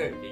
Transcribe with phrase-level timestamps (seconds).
[0.00, 0.29] す。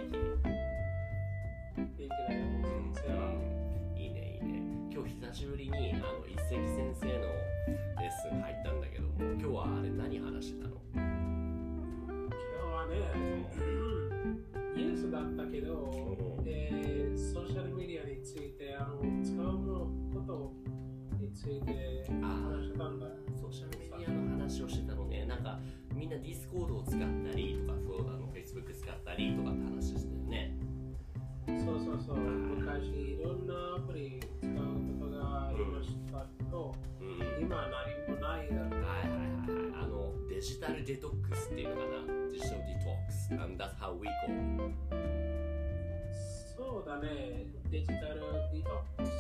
[46.99, 48.19] そうだね、デジタル
[48.53, 49.15] デトックス。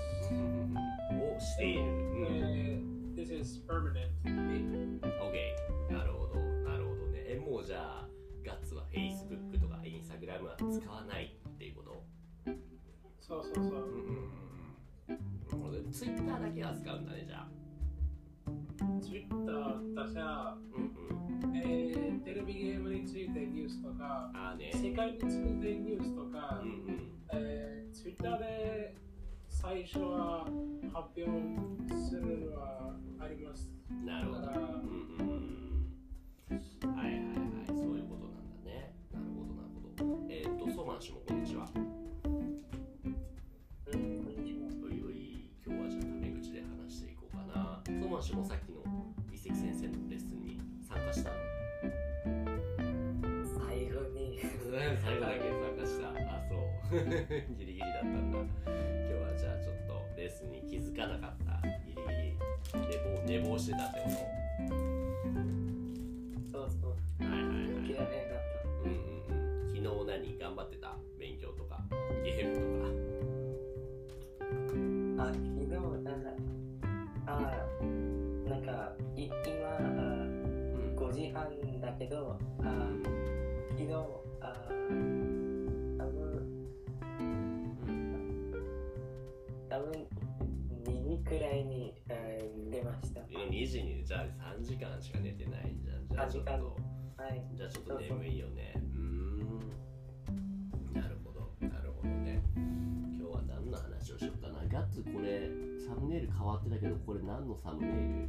[1.14, 1.80] をしている。
[1.80, 4.10] うー This is permanent.
[4.24, 5.92] OK。
[5.92, 6.40] なるほど。
[6.68, 7.22] なるほどね。
[7.28, 8.08] え、もうじゃあ、
[8.44, 12.02] ガッツは Facebook とか Instagram は使わないっていうこと？
[13.20, 13.64] そうそうそう。
[13.64, 13.82] うんうんうん
[15.08, 15.14] うん。
[15.14, 15.20] なる
[15.62, 15.78] ほど。
[15.92, 17.48] Twitter だけは使うんだね、じゃあ。
[19.00, 19.30] Twitter
[19.94, 21.56] 私は、うんうん。
[21.56, 24.72] えーテレビゲームについてニュースとか、あーね。
[24.74, 25.26] 世界につい
[25.60, 27.07] てニュースとか、うんうん。
[27.32, 28.94] えー、Twitter で
[29.48, 30.44] 最初は
[30.92, 31.30] 発表
[31.94, 33.70] するのはあります。
[34.04, 34.38] なるほど。
[34.38, 34.50] うんうん
[36.50, 36.56] うん。
[36.96, 37.20] はいはいは
[37.62, 37.66] い。
[37.66, 38.94] そういうことなんだね。
[39.12, 39.80] なるほどなるほ
[40.18, 40.26] ど。
[40.30, 41.68] えーっと、ソマン氏もこんにちは。
[41.74, 41.78] う
[43.96, 44.28] ん
[44.82, 47.82] おいおい、今日はじゃあタメ口で話していこうかな。
[47.86, 48.67] ソマン氏もさっき
[57.58, 58.38] ギリギリだったんだ。
[58.38, 61.60] 今日はじゃあちょっとレッスンに気づかなかった。
[61.86, 62.38] ギリギリ
[63.26, 64.10] 寝坊寝坊してたってこ
[66.50, 67.52] そうそうとはいはいはい。
[67.54, 68.08] 諦めなかっ
[68.84, 68.96] うんうん
[69.28, 69.74] うん。
[69.74, 70.96] 昨日何頑張ってた？
[71.18, 71.78] 勉強とか？
[72.24, 72.88] ゲームとか？
[75.18, 76.30] たあ昨日なんか
[77.26, 77.30] あ
[78.48, 79.34] なんかい今
[79.76, 80.96] あうん。
[80.96, 81.46] 5時半
[81.80, 82.88] だけどあ
[83.76, 83.92] 昨日
[84.40, 84.68] あ
[93.48, 94.26] 2時にじゃあ
[94.58, 96.06] 3時間しか寝てないじゃん。
[96.08, 96.76] じゃあちょっ3時と。
[97.22, 98.74] はいじゃあちょっと眠いよね。
[98.76, 99.58] うーん。
[100.94, 101.52] なるほど。
[101.66, 102.42] なるほどね。
[102.54, 104.54] 今日は何の話をしようかな。
[104.68, 105.50] ガッツこれ、
[105.84, 108.28] サムネイル変わってたけど、これ何のサムネイル？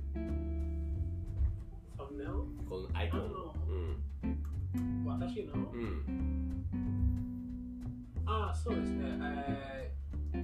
[1.97, 2.34] サムネイル？
[2.68, 3.22] このアイコン。
[3.24, 3.25] う
[4.28, 5.06] ん。
[5.06, 5.53] 私の？
[5.53, 6.66] うん。
[8.25, 8.89] あ、そうです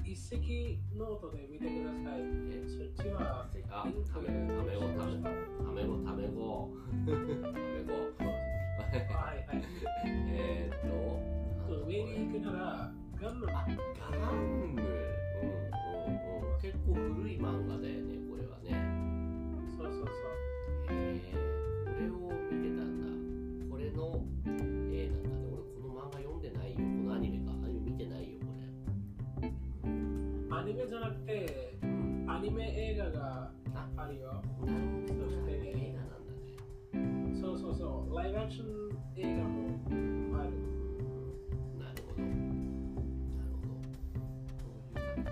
[0.05, 0.37] 一石
[0.95, 2.21] ノートで見てください。
[2.21, 5.31] えそっちは、あ、ため、ためご、ため、た
[5.71, 6.69] めご、ためご。
[7.05, 7.93] ためご。
[8.23, 9.61] はい はい。
[10.05, 10.79] えーっ
[11.67, 13.65] と、上に行くなら、ガンマあ、
[14.21, 14.45] ガンム。
[14.45, 16.61] うんうんうん。
[16.61, 18.69] 結構古い漫画だよね、これはね。
[19.75, 20.05] そうそうそう。
[31.25, 32.25] ニメじゃなくて、うん。
[32.29, 34.27] アニメ映画があ、あるよ。
[34.27, 34.71] なるほど。
[35.25, 36.15] そして映画なんだ
[36.93, 37.35] ね。
[37.41, 38.15] そうそうそう。
[38.15, 38.65] ライブアクション
[39.17, 39.79] 映画も
[40.39, 40.49] ある。
[41.79, 42.21] なるほど。
[42.21, 43.69] なるほど。
[44.55, 44.83] そういう
[45.13, 45.31] 作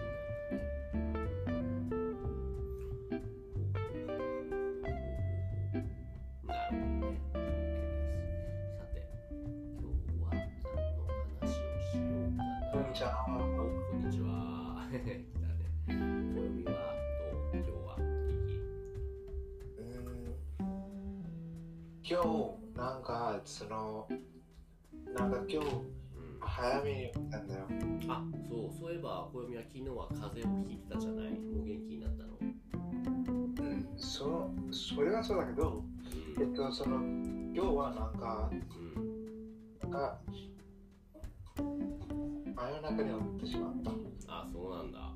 [0.91, 1.23] 品なんだね。
[1.67, 1.81] なる
[2.15, 2.31] ほど
[3.03, 3.13] ね。
[3.13, 3.23] OK
[7.63, 8.38] です。
[8.77, 9.07] さて、
[9.79, 9.85] 今日
[10.21, 10.44] は何
[10.97, 11.06] の
[11.39, 11.53] 話をし
[11.97, 12.71] ようかな。
[12.71, 13.25] こんにちは。
[13.27, 13.35] おこ
[13.95, 14.88] んにちは。
[22.13, 24.07] 今日、なんか、その、
[25.18, 25.94] なんか今日、うん
[26.45, 27.65] 早めに起きたんだよ。
[28.07, 31.31] あ、そう、そういえば、暦は昨日は風邪をひいてたじゃない？
[31.31, 32.38] もう元気になったの？
[32.39, 35.83] うん、そそれはそうだけど、
[36.39, 39.80] えっと、その、今日はなんか、うん。
[39.80, 40.19] なんか、
[41.56, 43.92] 真夜中に起きてしまった。
[44.27, 45.16] あ、そうなんだ。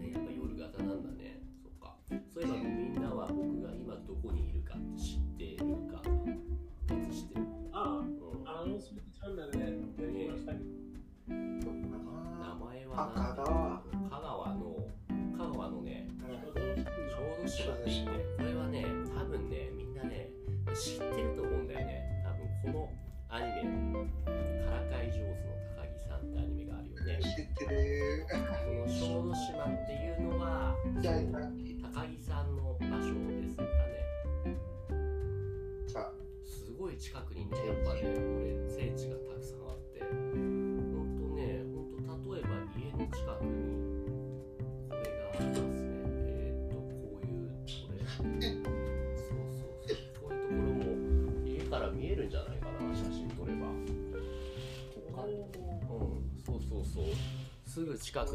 [0.00, 1.40] ね、やっぱ夜型なんだね。
[1.62, 1.94] そっか。
[2.34, 2.64] そういえばみ
[2.98, 5.59] んなは僕が今どこにいるかって知って
[8.70, 8.74] うん。
[8.74, 9.86] あ、アナウンスメントチャンネルでやりま
[10.36, 10.52] した。
[10.52, 10.58] 名
[12.54, 13.59] 前は赤、だ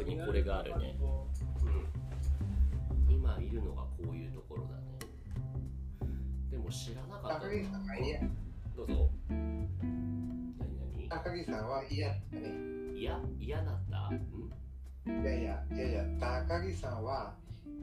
[0.02, 0.96] にこれがあるね。
[1.00, 1.04] う
[3.08, 3.14] ん。
[3.14, 4.82] 今いるのがこういうところだね。
[6.50, 8.20] でも知らなかった高木さんは嫌。
[8.76, 9.10] どうぞ。
[9.28, 12.20] 何高木さんは嫌だね。
[12.32, 14.10] 何いや嫌だった？
[14.10, 15.22] ん。
[15.22, 16.04] いやいや、いやいや、
[16.46, 17.34] 高木さんは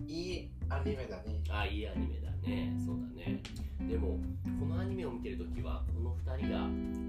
[0.08, 1.42] いいアニメだね。
[1.50, 2.74] あいいアニメだね。
[2.86, 3.42] そうだね。
[3.88, 4.18] でも
[4.60, 6.60] このアニメを見てるときはこの2人が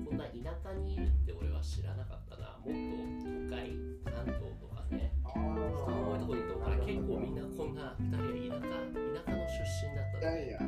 [0.08, 2.58] こんな田舎にいるって俺は知らなかったな。
[2.58, 2.72] もっと
[3.24, 3.70] 都会
[4.04, 10.60] 関東とかねあ人の多いところにいるとから結構みんなこんな2人は田舎田舎の出身だったねいやいや。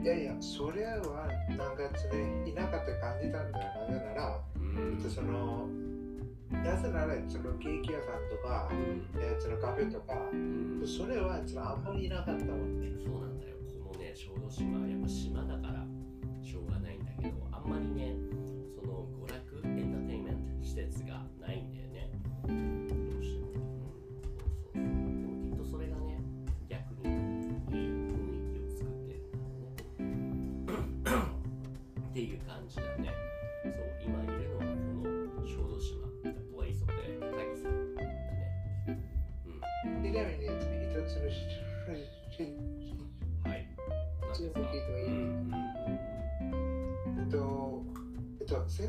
[0.00, 2.24] いやいや、それはなんかそれ
[2.54, 3.66] 田舎って感じたんだよ。
[3.90, 5.66] なぜなら、うんその、
[6.62, 8.70] なぜならそのケーキ屋さんとか、
[9.18, 12.88] えーそのカフェとか、うんそれはそのあんまりいなかったもんね。
[13.04, 13.27] そうなん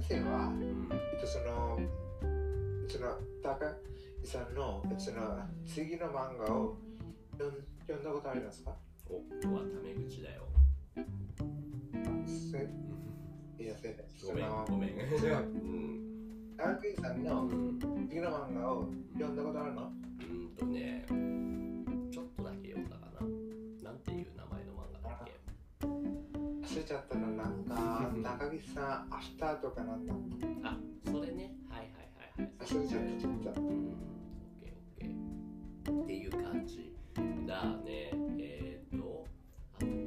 [0.10, 0.52] 生は、
[1.14, 1.80] えっと、その、
[2.88, 3.60] その、高
[4.24, 6.78] 木さんの、その、次の漫画を
[7.38, 8.76] 読んだことありますか？
[9.08, 10.48] お今日はタメ口だよ。
[12.26, 12.68] せ
[13.64, 13.96] いや、せ
[14.26, 14.98] ごめん、ごめん。
[16.96, 17.18] さん。
[17.20, 17.80] うのん、
[18.10, 19.92] 次の漫画を読んだことあるの？
[20.22, 21.06] うんとね、
[26.90, 28.10] ちゃったの、なんか、
[28.40, 30.14] 高木さん、アフターとかなんだ。
[30.64, 30.76] あ、
[31.06, 31.54] それね。
[31.70, 32.52] はいはいはいはい。
[32.58, 33.62] 忘れちゃった、ちょっと。
[33.62, 33.94] うん、
[34.58, 35.12] オッケー
[35.92, 36.00] オッケー。
[36.00, 36.96] っていう感じ
[37.46, 38.12] だね。
[38.40, 39.28] えー、っと、
[39.76, 40.02] あとは、うん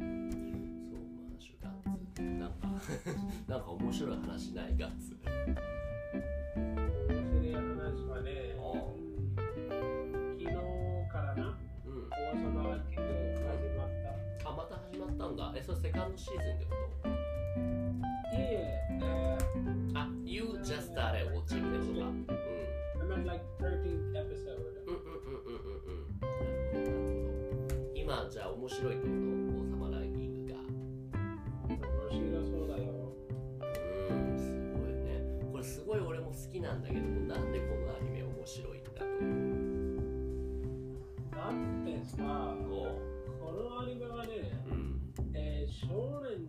[0.00, 0.28] うん。
[0.84, 1.72] そう、マーシュガッ
[2.14, 2.20] ツ。
[2.22, 2.68] なんか、
[3.48, 4.76] なんか面白い話ない？
[4.76, 5.16] ガッツ。
[6.56, 8.54] 面白い話はね、
[15.36, 15.58] た始まったんだ。
[15.58, 16.70] え、それセカンドシーズンってこ
[17.02, 17.08] と？
[17.08, 17.10] い
[18.38, 19.38] え、え
[19.94, 22.06] あ、You just started watching ってことか。
[22.06, 22.26] うん。
[22.26, 22.32] ー、
[23.02, 24.60] I meant like 13th episode.
[24.86, 26.10] うんうんうんうんうんうん。
[26.20, 27.92] なるほど、なるほど。
[27.94, 29.31] 今、じゃあ面白いってこと？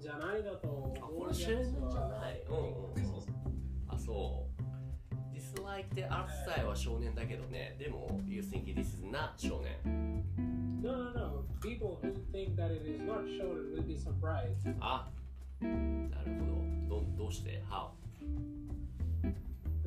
[0.04, 0.68] じゃないだと
[1.02, 2.44] あ、思うこれ少年じゃはない。
[2.50, 3.24] うんうんうん。
[3.88, 4.54] あ、そう。
[5.66, 7.76] アーツさえは少年だけどね。
[7.80, 10.24] でも、You think this is not 少年。
[10.82, 11.46] No, no, no.
[11.62, 14.76] People who think that it is not shonen will be surprised.
[14.82, 15.08] あ、
[15.62, 15.68] な
[16.24, 16.46] るほ
[16.90, 17.02] ど。
[17.02, 17.90] どどうして ?How?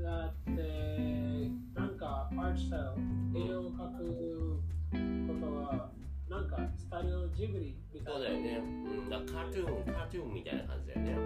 [0.03, 2.81] だって、なんか、アートスタイ
[3.35, 4.63] ル、絵を描く
[5.41, 5.91] ことは、
[6.29, 8.19] なんか、スタジオジブリみたいな。
[8.19, 8.56] そうだよね。
[9.19, 11.26] うん、だからカートゥーン、カートゥーンみたいな感じだよね。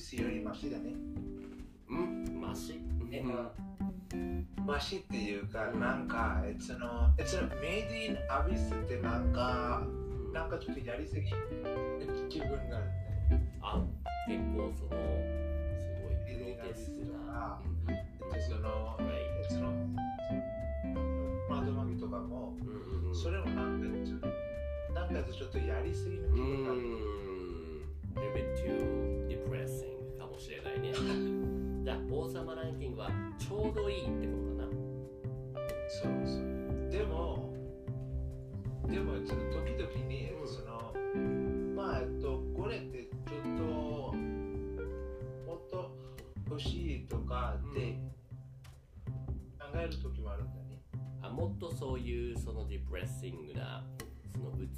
[0.00, 0.92] スよりマシだね。
[1.88, 2.80] うん、マシ？
[3.10, 3.32] えうん。
[3.32, 3.50] あ
[4.66, 9.82] マシっていうかなんかそのそのメイドインアビスってなんか
[10.32, 11.32] なんかちょっとやりすぎ
[12.28, 12.86] 気分がある
[13.38, 13.58] ね。
[13.62, 13.82] あ、
[14.28, 15.00] 結構その、
[15.78, 17.16] すごいプロスな。
[17.16, 17.60] とか。
[17.88, 17.94] うん。
[17.94, 18.60] えっとその
[19.48, 19.62] その
[21.48, 24.26] 窓とかもうんそれもなんかちょっと
[24.94, 26.80] なんかちょっとやりすぎのう気分がある。
[28.20, 29.07] ー
[29.48, 30.92] ん、a little bit too depressing かもしれないね。
[31.84, 34.78] じゃあ、王様ランキングはちょうどいいってことかな。
[35.88, 36.90] そうそう。
[36.90, 37.52] でも、
[38.88, 40.92] でも、その時々に、うんその、
[41.74, 45.90] まあ、えっと、これってちょっと、もっと
[46.48, 47.98] 欲しいとかって
[49.58, 50.82] 考える時もあるんだね。
[51.20, 53.84] あもっとそういうそのディプレッシングな
[54.32, 54.68] そのう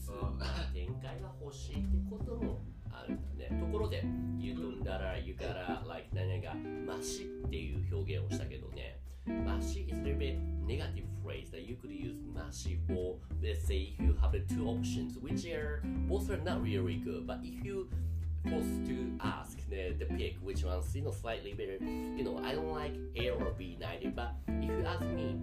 [0.73, 2.63] 展開が欲しいってことも
[3.03, 3.61] あるんだね。
[3.61, 4.05] ところで、
[4.39, 6.55] 言うんだら、言うから、like 何々が
[6.87, 9.01] マシっていう表現をしたけどね。
[9.27, 14.03] マシ is a little bit negative phrase that you could use マシ for let's say if
[14.03, 17.89] you have the two options which are both are not really good but if you
[18.49, 21.77] forced to ask the, the pick which one's you know slightly better
[22.17, 25.37] you know I don't like A or B neither but if you ask me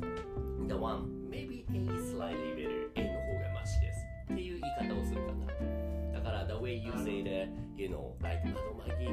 [0.67, 3.99] the one maybe A is slightly better A の方がマシです
[4.31, 5.96] っていう言い方をするかな
[6.27, 7.47] から the way you say the
[7.81, 9.07] you know like 窓マギ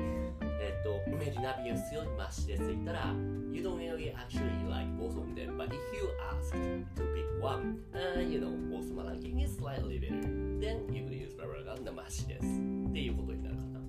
[0.61, 3.15] えっとメリナビウスよりマシですって言ったら
[3.53, 6.53] you don't really actually like both of them but if you ask
[6.97, 10.11] to pick one uh, you know 王様ランキング is slightly better
[10.59, 13.81] then you could use バラバラがマシですっていうことになるかな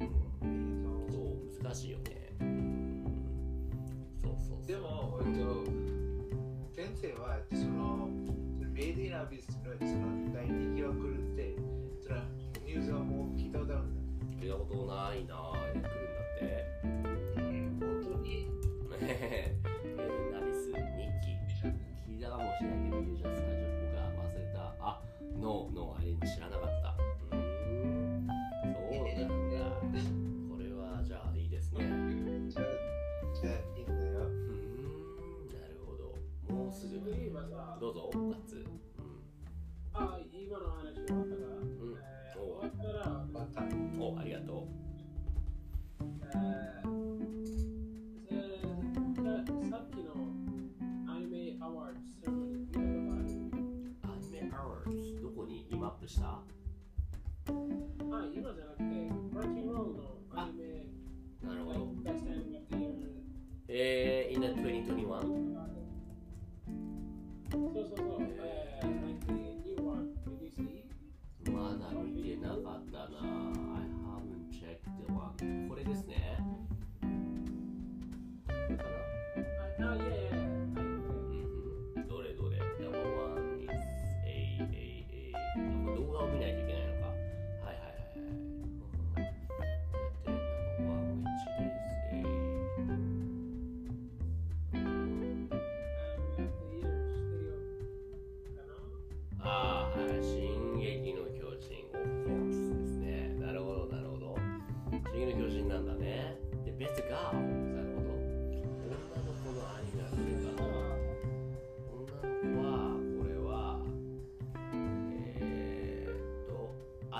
[0.00, 1.18] うんそ
[1.60, 3.04] う難しいよねうん
[4.22, 5.64] そうそうそうでも、えっと、
[6.74, 8.08] 先生は、その、
[8.72, 10.07] メイドインアビスのその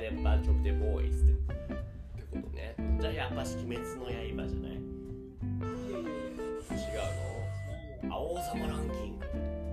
[0.00, 1.36] the bunch of the boys ってっ
[2.30, 2.74] てことね。
[3.00, 4.12] じゃあやっぱし鬼滅の刃
[4.48, 4.72] じゃない？
[4.72, 4.78] 違う。
[8.08, 9.26] のあ、王様ランキング。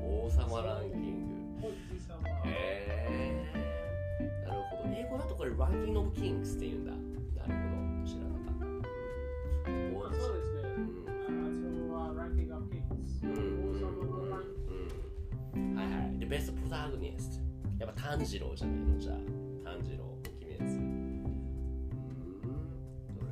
[0.03, 1.67] 王様ランキング。
[2.45, 4.47] へえー。
[4.47, 4.93] なるほど。
[4.95, 6.91] 英語だとこれランキングオブキングスって言うんだ。
[6.91, 7.03] なる
[7.53, 7.59] ほ
[8.03, 8.07] ど。
[8.07, 8.65] 知らなかった。
[9.97, 10.59] まあそうですね。
[10.63, 11.09] うんあ
[11.53, 11.97] それは。
[13.23, 13.29] うん
[13.69, 13.83] 王様
[16.29, 17.43] ベストプロタゴニスト
[17.83, 18.99] やっぱ炭治郎じゃないの？
[18.99, 19.15] じゃあ
[19.69, 20.65] 炭治郎鬼滅う
[22.57, 22.65] ん。
[23.13, 23.29] どれ？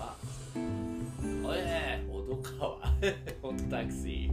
[0.00, 0.16] あ
[0.54, 2.00] 流れない流れない。
[2.08, 2.80] わおいおどかわ。
[3.42, 4.32] ホットタクシ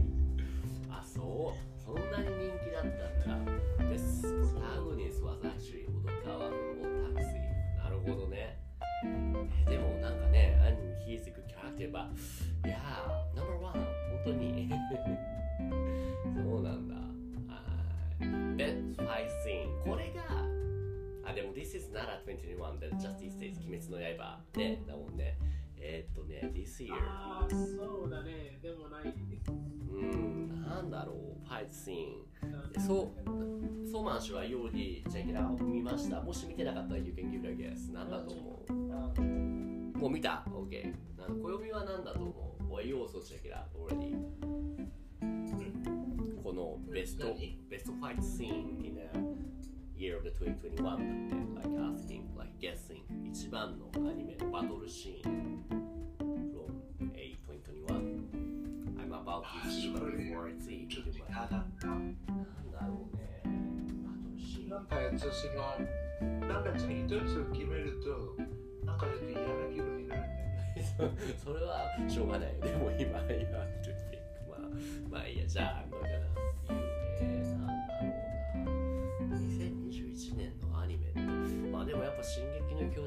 [0.90, 1.56] あそう。
[1.84, 2.82] そんなに人気だっ
[3.26, 3.52] たんだ。
[3.90, 4.22] です。
[4.22, 6.52] サグニスはさっきおどかわの
[7.14, 7.38] タクシー。
[7.76, 8.56] なるほどね。
[9.04, 11.82] えでもなんかねアニに引いてくキャラクタ
[12.68, 12.78] いや
[13.34, 13.84] ナンバーワン本
[14.24, 14.51] 当に
[22.42, 25.38] 2021 then Justice Days 鬼滅の刃ねだもんね。
[25.84, 28.58] えー、っとね This year ああそうだね。
[28.62, 29.14] でもない
[29.90, 31.16] うんなんだろう。
[31.48, 33.88] ファイトシーンそう。
[33.90, 36.20] ソーマン氏はようにチェキラを見ました。
[36.22, 38.72] もし見てなかったら You can give it a guess なんだと思う？
[39.98, 40.94] もう見た ?OK
[41.42, 42.72] 暦は何だと思う？
[42.72, 44.16] 俺要素チェキラ already
[46.42, 47.36] このベスト
[47.68, 49.10] ベストファイトシーンにね。
[50.02, 55.62] Year of the 2021だって、like asking, like guessing 一番のアニメのバトルシーン
[56.98, 58.42] from A 2021
[58.98, 61.48] I'm about to see but before I see ちょっと嫌だっ
[61.80, 61.86] た。
[61.86, 62.16] なん
[62.72, 63.42] だろうね。
[63.44, 64.70] バトルシーン。
[64.70, 71.30] なんかやつその、なんか一つ決めると、なんかちょっと嫌な気分になるんだよね。
[71.38, 72.56] そそれはしょうがない。
[72.60, 74.58] でも今、今、まあ、
[75.08, 76.21] まあいいや、じゃあ、I'm not gonna 言う。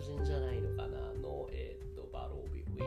[0.06, 2.86] 人じゃないのかな、の、えーっと、バロービウィーね。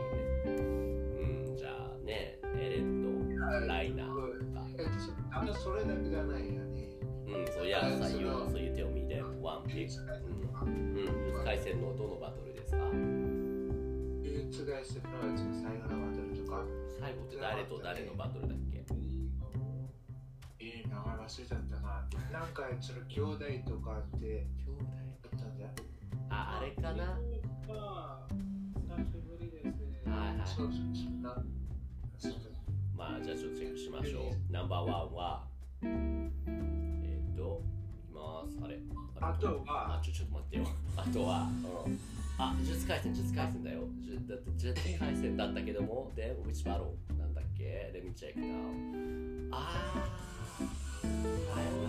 [1.49, 4.65] うん、じゃあね、エレット、ライナーとか。
[4.77, 4.85] え
[5.29, 6.87] ただそれだけじゃないよね。
[7.27, 9.99] うん、そう、やさ、言う、そう言ってみて、ワンピック。
[10.63, 13.03] うん、うん、回戦のどのバトルですか呪
[14.23, 16.63] 術外戦のやつの最後のバトルとか、
[17.01, 18.85] 最後って誰と誰のバトルだっけ
[20.61, 22.07] えー、名前忘れちゃったな。
[22.31, 24.47] なんかその兄弟とかって。
[26.29, 27.17] あ、あれかな
[32.99, 34.51] まあじゃあちょっとチェックしましょう。
[34.51, 35.47] ナンバーワンは、
[35.81, 35.87] え
[37.31, 37.63] っ、と、
[38.03, 38.59] いきます。
[38.61, 38.77] あれ
[39.21, 40.65] あとはあ、ちょ、ちょっと待ってよ。
[40.97, 41.49] あとは、
[41.85, 41.99] うん。
[42.37, 43.87] あ、呪術廻戦、呪術廻戦だよ。
[44.05, 46.91] 呪だって呪術廻戦だったけども、で、which battle?
[47.17, 49.49] なんだっけ ?Let me check now.
[49.51, 50.63] あー。
[51.55, 51.88] はい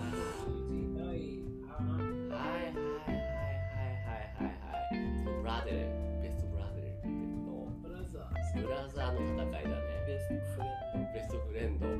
[11.31, 11.87] ストフレンド。
[11.87, 11.95] はい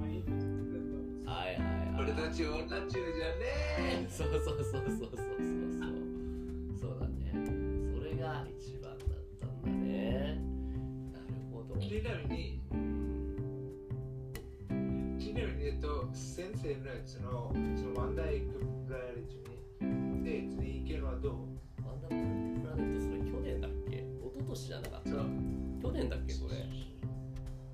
[1.55, 1.63] はい
[1.95, 2.03] はい。
[2.03, 2.59] 俺たちじゃね
[3.79, 4.05] え。
[4.11, 5.15] そうそうそうそうそうそうそう。
[6.81, 7.31] そうだね。
[7.95, 9.07] それが一番だっ
[9.39, 10.35] たんだね。
[11.13, 11.79] なるほど。
[11.79, 12.59] ちなみに、
[15.17, 19.01] ちなみにえっと先生のそのそのワンダイクプラッ
[19.79, 21.33] トにで次行けるはどう？
[21.87, 22.15] ワンダイク
[22.59, 23.95] プラッそれ去年だっけ？
[23.95, 24.03] 一
[24.35, 25.09] 昨年じゃなかった？
[25.11, 25.23] 去
[25.93, 26.67] 年だっけこれ？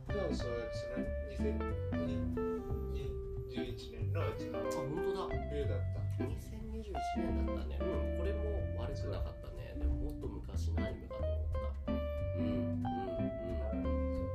[0.09, 1.05] そうそう、その
[1.53, 4.71] 2021年のやつのあ本
[5.13, 5.83] 当だ冬だった。
[6.23, 7.85] 2021年だったねうん
[8.17, 8.39] これも
[8.81, 11.29] 悪くなかったねでももっと昔のアニメかと思っ
[11.85, 11.97] たうん
[12.43, 12.49] うん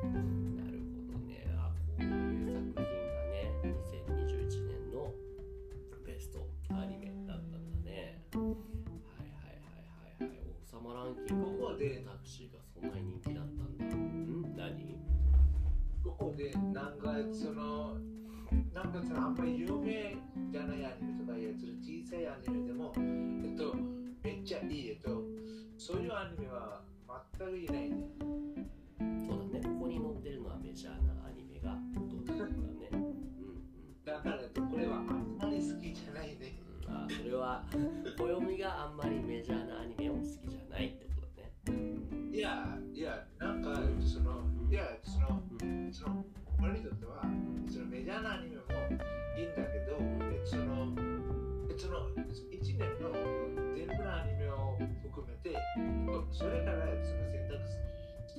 [0.03, 1.45] うんなるほどね。
[1.59, 2.09] あ、こういう
[2.55, 2.83] 作品が
[3.31, 5.13] ね、2021年の
[6.07, 8.23] ベストアニメだったんだね。
[8.33, 8.55] はいは
[9.51, 9.59] いはい
[10.21, 10.29] はいはい。
[10.47, 12.01] 王様ランキングここで
[16.93, 17.97] なんかその、
[18.75, 20.15] なんかそのあんまり有名
[20.51, 23.75] じゃないアニメとかいうやつ、小さいアニメでも、えっと、
[24.23, 25.23] めっちゃいい、えっと、
[25.79, 26.83] そういうアニメは
[27.39, 27.97] 全くいないね。
[29.27, 29.65] そうだね。
[29.65, 31.79] ここに載ってるのはメジャーなアニメが
[32.27, 32.89] どだね。
[32.93, 34.05] うんうん。
[34.05, 36.61] だから、これはあんまり好きじゃないね。
[36.87, 37.65] うん、あ、それは、
[38.21, 39.72] 暦があんまりメジャーな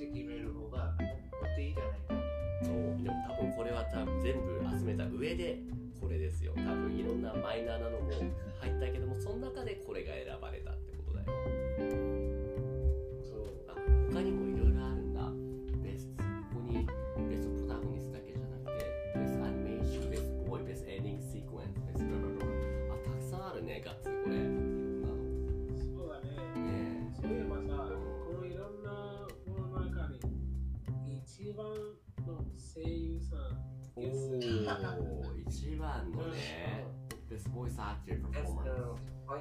[0.04, 2.66] して決める方が、もっといいじゃないかと。
[2.66, 2.74] そう。
[3.02, 5.58] でも多分これは多分全部集めた上で
[6.00, 6.52] これですよ。
[6.56, 8.10] 多分いろんなマイナーなのも
[8.60, 12.03] 入ったけどもその中でこれが選ばれたってことだよ。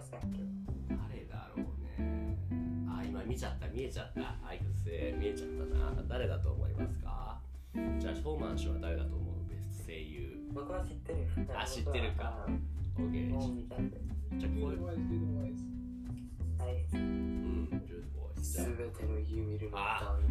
[0.04, 0.28] つだっけ
[0.90, 1.68] 誰だろう
[2.02, 2.38] ね。
[2.90, 3.68] あ今見ちゃった。
[3.70, 4.36] 見えちゃった。
[4.46, 4.86] あいつ
[5.18, 5.64] 見えちゃった
[5.96, 6.04] な。
[6.08, 7.40] 誰だと思いますか？
[8.00, 9.50] じゃあショーマン氏は誰だと思う？
[9.50, 10.38] ベスト声優。
[10.54, 12.46] 僕は知ってるあ知ってるか。
[12.98, 13.30] オッケー
[14.38, 14.96] じゃあこれはい。
[16.94, 17.70] うん
[18.42, 19.78] すべての夢見るの。
[19.78, 20.20] あ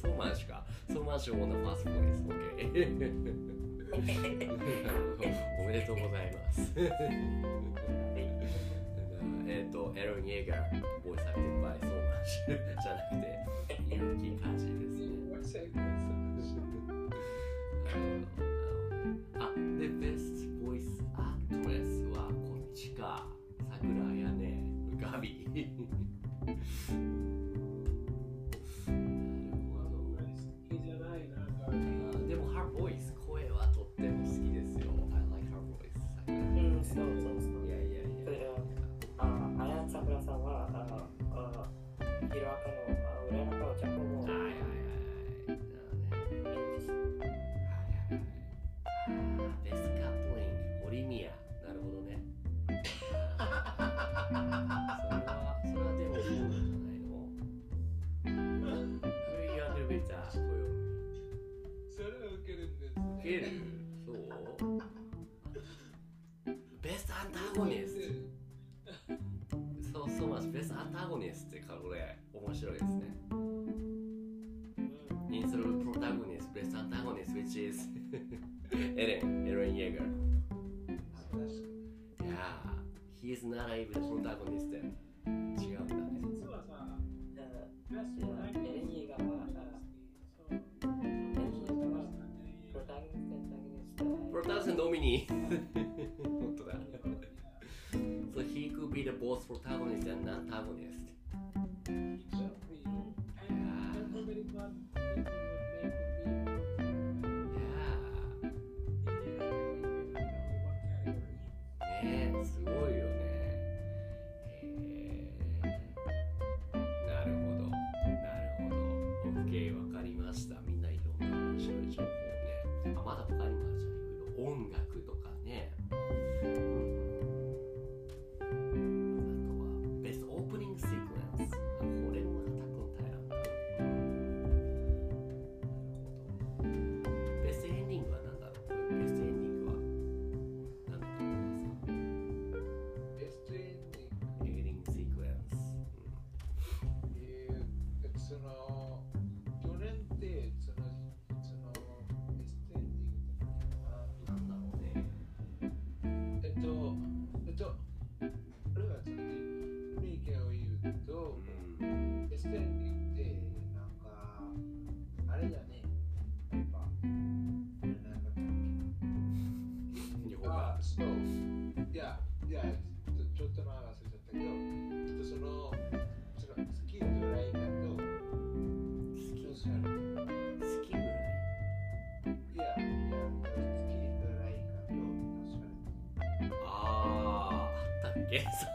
[0.00, 0.64] ソーマン氏か。
[0.88, 2.24] ソーマン氏もなファーストボイス。
[2.56, 3.30] ケー
[5.60, 6.72] おめでとうございます。
[9.50, 12.00] えっ、ー、とエロン・イェーガーボイスアクティブバイそうマン
[12.80, 13.26] じゃなくて
[13.96, 14.70] 勇気ですね。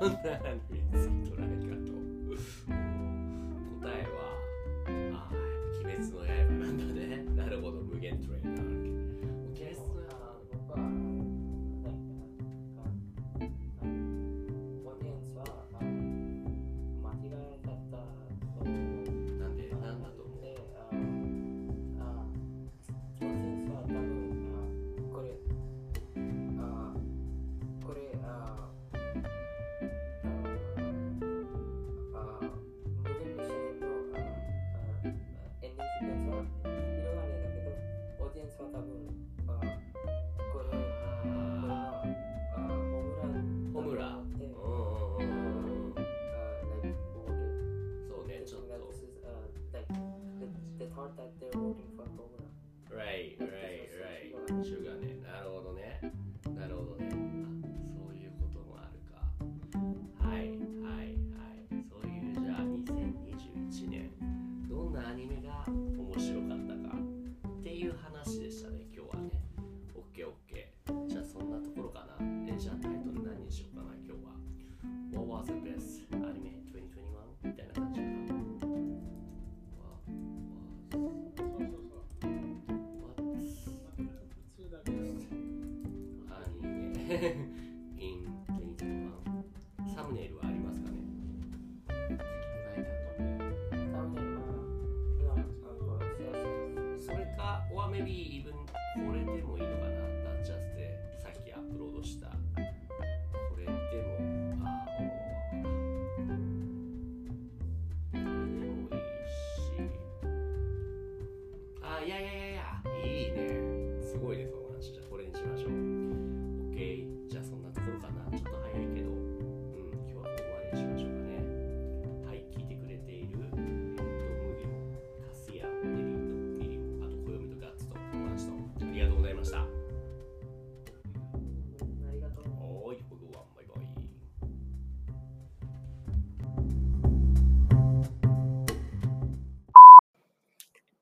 [0.02, 0.75] Andrade.